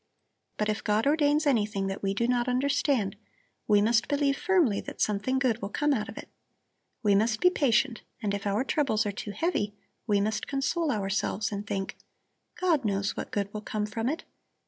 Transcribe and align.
But 0.57 0.67
if 0.67 0.83
God 0.83 1.05
ordains 1.05 1.45
anything 1.45 1.85
that 1.85 2.01
we 2.01 2.15
do 2.15 2.27
not 2.27 2.47
understand, 2.47 3.15
we 3.67 3.83
must 3.83 4.07
believe 4.07 4.35
firmly 4.35 4.81
that 4.81 4.99
something 4.99 5.37
good 5.37 5.61
will 5.61 5.69
come 5.69 5.93
out 5.93 6.09
of 6.09 6.17
it. 6.17 6.27
We 7.03 7.13
must 7.13 7.39
be 7.39 7.51
patient, 7.51 8.01
and 8.19 8.33
if 8.33 8.47
our 8.47 8.63
troubles 8.63 9.05
are 9.05 9.11
too 9.11 9.29
heavy, 9.29 9.75
we 10.07 10.19
must 10.19 10.47
console 10.47 10.89
ourselves 10.91 11.51
and 11.51 11.67
think: 11.67 11.97
God 12.59 12.83
knows 12.83 13.15
what 13.15 13.29
good 13.29 13.53
will 13.53 13.61
come 13.61 13.85
from 13.85 14.09
it. 14.09 14.23